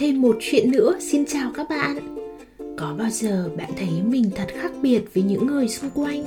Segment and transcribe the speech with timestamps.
[0.00, 0.96] thêm một chuyện nữa.
[1.00, 2.16] Xin chào các bạn.
[2.78, 6.24] Có bao giờ bạn thấy mình thật khác biệt với những người xung quanh?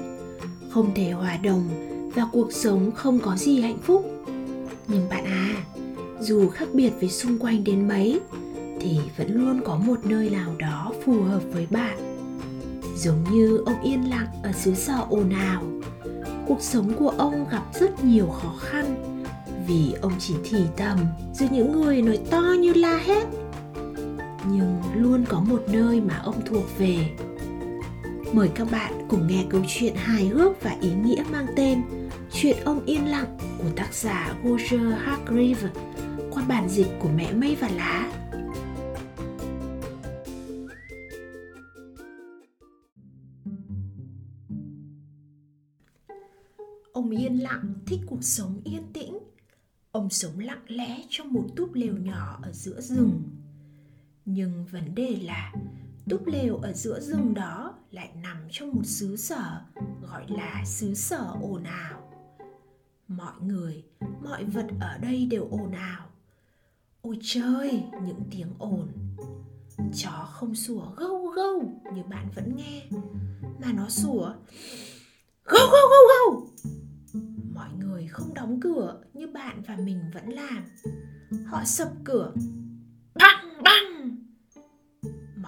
[0.70, 1.70] Không thể hòa đồng
[2.16, 4.06] và cuộc sống không có gì hạnh phúc.
[4.88, 5.64] Nhưng bạn à
[6.22, 8.20] dù khác biệt với xung quanh đến mấy,
[8.82, 12.18] thì vẫn luôn có một nơi nào đó phù hợp với bạn.
[12.98, 15.64] Giống như ông yên lặng ở xứ sở ồn ào.
[16.48, 18.96] Cuộc sống của ông gặp rất nhiều khó khăn
[19.68, 20.98] vì ông chỉ thì thầm
[21.34, 23.43] giữa những người nói to như la hét
[24.50, 27.16] nhưng luôn có một nơi mà ông thuộc về.
[28.34, 31.82] Mời các bạn cùng nghe câu chuyện hài hước và ý nghĩa mang tên
[32.32, 35.78] chuyện ông yên lặng của tác giả roger hargreaves
[36.32, 38.12] qua bản dịch của mẹ mây và lá.
[46.94, 49.20] Ông yên lặng thích cuộc sống yên tĩnh.
[49.92, 53.24] Ông sống lặng lẽ trong một túp lều nhỏ ở giữa rừng
[54.34, 55.54] nhưng vấn đề là,
[56.10, 59.62] túp lều ở giữa rừng đó lại nằm trong một xứ sở,
[60.02, 62.12] gọi là xứ sở ồn ào.
[63.08, 63.84] Mọi người,
[64.24, 66.10] mọi vật ở đây đều ồn ào.
[67.02, 68.88] Ôi trời, những tiếng ồn.
[69.96, 72.84] Chó không sủa, gâu gâu, như bạn vẫn nghe.
[73.62, 74.34] Mà nó sủa,
[75.44, 76.48] gâu gâu gâu gâu.
[77.54, 80.64] Mọi người không đóng cửa như bạn và mình vẫn làm.
[81.46, 82.34] Họ sập cửa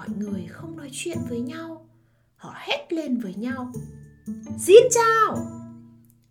[0.08, 1.90] mọi người không nói chuyện với nhau.
[2.36, 3.72] Họ hét lên với nhau.
[4.60, 5.36] Xin chào!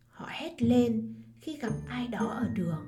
[0.08, 2.84] Họ hét lên khi gặp ai đó ở đường.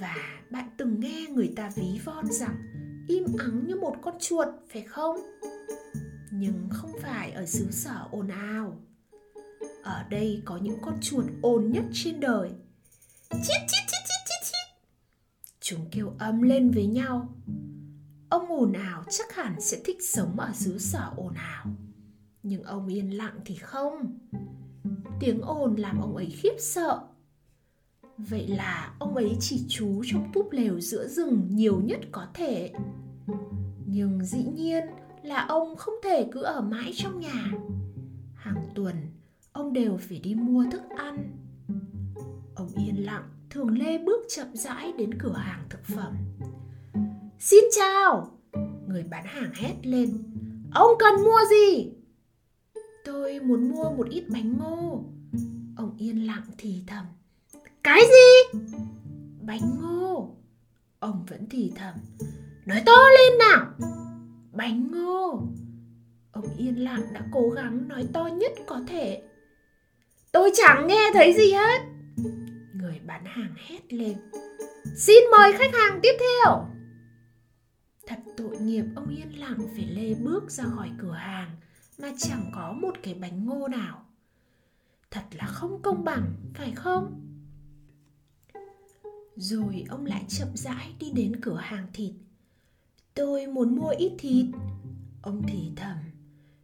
[0.00, 0.16] Và
[0.50, 2.56] bạn từng nghe người ta ví von rằng
[3.08, 5.16] im ắng như một con chuột, phải không?
[6.32, 8.80] Nhưng không phải ở xứ sở ồn ào.
[9.82, 12.50] Ở đây có những con chuột ồn nhất trên đời.
[13.30, 14.90] Chít chít chít chít chít chít.
[15.60, 17.28] Chúng kêu ấm lên với nhau
[18.30, 21.66] ông ồn ào chắc hẳn sẽ thích sống ở xứ sở ồn ào.
[22.42, 24.18] Nhưng ông yên lặng thì không.
[25.20, 27.00] Tiếng ồn làm ông ấy khiếp sợ.
[28.18, 32.72] Vậy là ông ấy chỉ trú trong túp lều giữa rừng nhiều nhất có thể.
[33.86, 34.84] Nhưng dĩ nhiên
[35.22, 37.52] là ông không thể cứ ở mãi trong nhà.
[38.34, 38.96] Hàng tuần,
[39.52, 41.36] ông đều phải đi mua thức ăn.
[42.54, 46.16] Ông yên lặng thường lê bước chậm rãi đến cửa hàng thực phẩm
[47.40, 48.38] xin chào.
[48.88, 50.22] Người bán hàng hét lên.
[50.74, 51.92] Ông cần mua gì?
[53.04, 55.04] Tôi muốn mua một ít bánh ngô.
[55.76, 57.04] Ông yên lặng thì thầm.
[57.82, 58.58] Cái gì?
[59.42, 60.36] Bánh ngô.
[60.98, 61.94] Ông vẫn thì thầm.
[62.66, 63.66] Nói to lên nào.
[64.52, 65.42] Bánh ngô.
[66.32, 69.22] Ông yên lặng đã cố gắng nói to nhất có thể.
[70.32, 71.80] Tôi chẳng nghe thấy gì hết.
[72.74, 74.16] Người bán hàng hét lên.
[74.96, 76.66] Xin mời khách hàng tiếp theo
[78.10, 81.56] thật tội nghiệp, ông yên lặng phải lê bước ra khỏi cửa hàng
[81.98, 84.04] mà chẳng có một cái bánh ngô nào.
[85.10, 87.26] Thật là không công bằng, phải không?
[89.36, 92.12] Rồi ông lại chậm rãi đi đến cửa hàng thịt.
[93.14, 94.46] Tôi muốn mua ít thịt.
[95.22, 95.96] Ông thì thầm,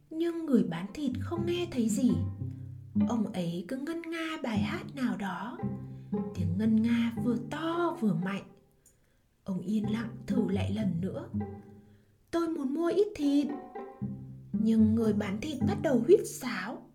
[0.09, 2.11] nhưng người bán thịt không nghe thấy gì.
[3.09, 5.57] Ông ấy cứ ngân nga bài hát nào đó.
[6.35, 8.43] Tiếng ngân nga vừa to vừa mạnh
[9.47, 11.29] ông yên lặng thử lại lần nữa.
[12.31, 13.47] Tôi muốn mua ít thịt.
[14.51, 16.91] Nhưng người bán thịt bắt đầu huýt sáo.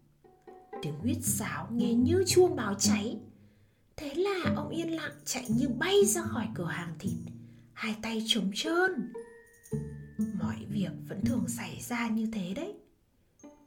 [0.83, 3.19] Tiếng huýt sáo nghe như chuông báo cháy.
[3.97, 7.13] Thế là ông yên lặng chạy như bay ra khỏi cửa hàng thịt,
[7.73, 9.13] hai tay trống trơn.
[10.19, 12.75] Mọi việc vẫn thường xảy ra như thế đấy.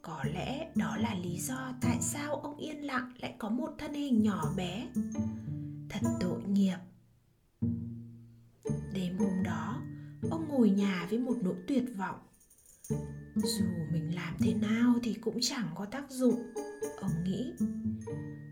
[0.02, 3.94] Có lẽ đó là lý do tại sao ông yên lặng lại có một thân
[3.94, 4.88] hình nhỏ bé.
[5.90, 6.78] Thật tội nghiệp
[8.96, 9.82] đêm hôm đó,
[10.30, 12.20] ông ngồi nhà với một nỗi tuyệt vọng.
[13.36, 16.54] Dù mình làm thế nào thì cũng chẳng có tác dụng,
[17.02, 17.54] ông nghĩ.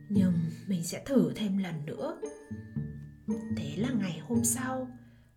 [0.09, 0.33] Nhưng
[0.67, 2.17] mình sẽ thử thêm lần nữa.
[3.57, 4.87] Thế là ngày hôm sau,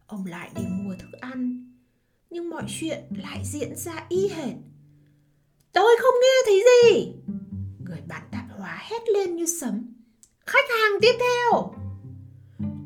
[0.07, 1.73] ông lại đi mua thức ăn.
[2.31, 4.55] Nhưng mọi chuyện lại diễn ra y hệt.
[5.73, 7.13] Tôi không nghe thấy gì!
[7.85, 9.95] Người bạn tạp hóa hét lên như sấm.
[10.47, 11.75] Khách hàng tiếp theo!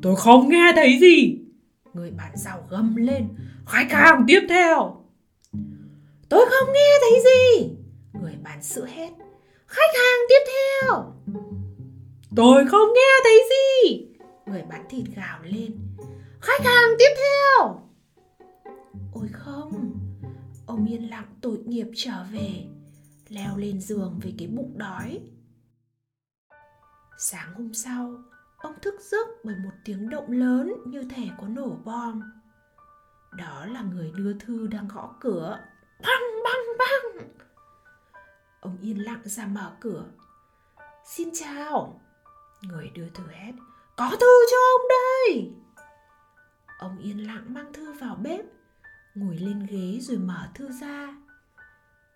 [0.01, 1.40] Tôi không nghe thấy gì!
[1.93, 3.27] Người bạn giàu gầm lên.
[3.67, 5.05] Khách hàng tiếp theo.
[6.29, 7.69] Tôi không nghe thấy gì.
[8.21, 9.09] Người bán sữa hét.
[9.67, 11.13] Khách hàng tiếp theo.
[12.35, 14.07] Tôi không nghe thấy gì.
[14.45, 15.77] Người bán thịt gào lên.
[16.41, 17.81] Khách hàng tiếp theo.
[19.13, 19.91] Ôi không.
[20.65, 22.65] Ông yên lặng tội nghiệp trở về,
[23.29, 25.19] leo lên giường với cái bụng đói.
[27.17, 28.15] Sáng hôm sau
[28.61, 32.21] ông thức giấc bởi một tiếng động lớn như thể có nổ bom
[33.31, 35.59] Đó là người đưa thư đang gõ cửa.
[36.03, 37.27] Băng băng băng!
[38.59, 40.05] Ông yên lặng ra mở cửa.
[41.05, 42.01] Xin chào!
[42.61, 43.51] Người đưa thư hét.
[43.97, 45.53] Có thư cho ông đây!
[46.79, 48.45] Ông yên lặng mang thư vào bếp,
[49.15, 51.15] ngồi lên ghế rồi mở thư ra.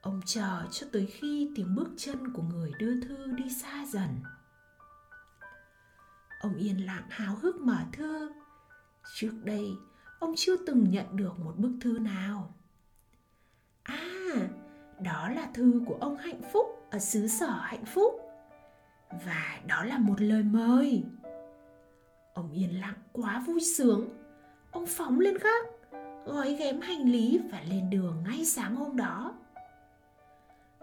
[0.01, 4.09] Ông chờ cho tới khi tiếng bước chân của người đưa thư đi xa dần.
[6.45, 8.31] Ông yên lặng háo hức mở thư.
[9.15, 9.69] Trước đây,
[10.19, 12.53] ông chưa từng nhận được một bức thư nào.
[13.83, 14.47] À,
[15.00, 18.13] đó là thư của ông Hạnh Phúc ở xứ sở Hạnh Phúc.
[19.25, 21.03] Và đó là một lời mời.
[22.33, 24.09] Ông yên lặng quá vui sướng.
[24.71, 25.65] Ông phóng lên gác,
[26.25, 29.36] gói ghém hành lý và lên đường ngay sáng hôm đó.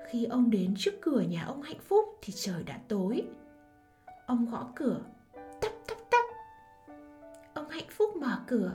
[0.09, 3.23] Khi ông đến trước cửa nhà ông Hạnh Phúc thì trời đã tối.
[4.27, 5.01] Ông gõ cửa,
[7.83, 8.73] Hạnh Phúc mở cửa.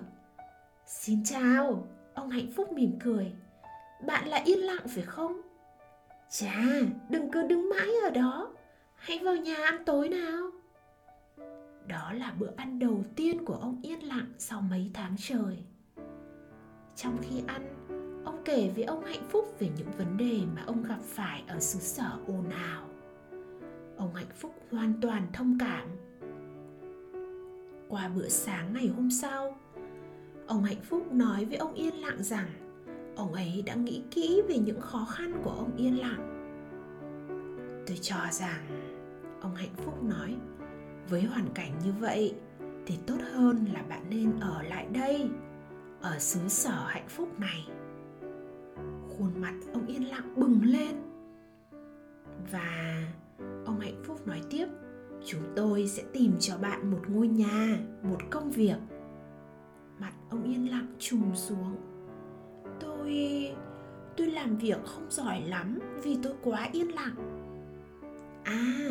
[0.85, 3.31] Xin chào, ông Hạnh Phúc mỉm cười.
[4.07, 5.41] Bạn là yên lặng phải không?
[6.29, 6.63] Chà,
[7.09, 8.53] đừng cứ đứng mãi ở đó.
[8.95, 10.51] Hãy vào nhà ăn tối nào.
[11.87, 15.57] Đó là bữa ăn đầu tiên của ông yên lặng sau mấy tháng trời.
[16.95, 17.85] Trong khi ăn,
[18.25, 21.59] ông kể với ông hạnh phúc về những vấn đề mà ông gặp phải ở
[21.59, 22.87] xứ sở ồn ào
[23.97, 25.87] ông hạnh phúc hoàn toàn thông cảm
[27.89, 29.57] qua bữa sáng ngày hôm sau.
[30.47, 32.47] Ông hạnh phúc nói với ông yên lặng rằng,
[33.15, 36.33] ông ấy đã nghĩ kỹ về những khó khăn của ông yên lặng.
[37.87, 38.67] Tôi cho rằng,
[39.41, 40.35] ông hạnh phúc nói,
[41.09, 42.35] với hoàn cảnh như vậy
[42.85, 45.29] thì tốt hơn là bạn nên ở lại đây,
[46.01, 47.67] ở xứ sở hạnh phúc này.
[49.09, 50.95] Khuôn mặt ông yên lặng bừng lên.
[52.51, 53.03] Và
[53.65, 54.67] ông hạnh phúc nói tiếp
[55.27, 58.77] chúng tôi sẽ tìm cho bạn một ngôi nhà, một công việc.
[59.99, 61.75] Mặt ông yên lặng trùng xuống.
[62.79, 63.15] Tôi
[64.17, 67.15] tôi làm việc không giỏi lắm vì tôi quá yên lặng.
[68.43, 68.89] À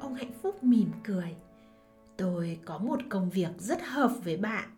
[0.00, 1.36] ông hạnh phúc mỉm cười.
[2.16, 4.68] Tôi có một công việc rất hợp với bạn.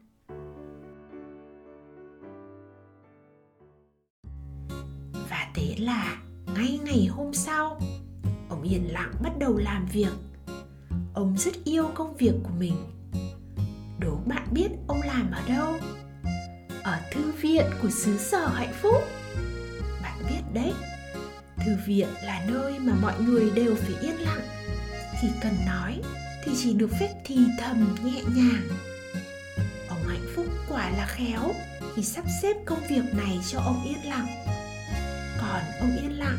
[5.30, 6.22] Và thế là,
[6.54, 7.80] ngay ngày hôm sau,
[8.48, 10.12] ông yên lặng bắt đầu làm việc
[11.16, 12.76] ông rất yêu công việc của mình.
[14.00, 15.74] Đố bạn biết ông làm ở đâu?
[16.82, 19.02] Ở thư viện của xứ sở hạnh phúc.
[20.02, 20.72] Bạn biết đấy,
[21.56, 24.40] thư viện là nơi mà mọi người đều phải yên lặng.
[25.20, 26.00] Khi cần nói
[26.44, 28.68] thì chỉ được phép thì thầm nhẹ nhàng.
[29.88, 31.54] Ông hạnh phúc quả là khéo
[31.94, 34.26] khi sắp xếp công việc này cho ông yên lặng.
[35.40, 36.38] Còn ông yên lặng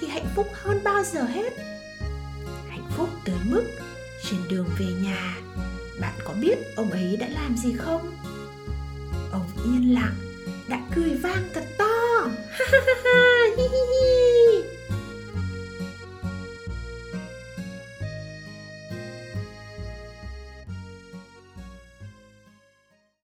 [0.00, 1.52] thì hạnh phúc hơn bao giờ hết.
[2.68, 3.64] Hạnh phúc tới mức
[4.30, 5.36] trên đường về nhà,
[6.00, 8.12] bạn có biết ông ấy đã làm gì không?
[9.32, 10.14] Ông yên lặng,
[10.68, 11.86] đã cười vang thật to.
[12.58, 14.35] Ha ha ha ha, hi hi hi.